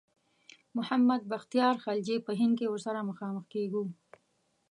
[0.77, 3.83] محمد بختیار خلجي په هند کې ورسره مخامخ کیږو.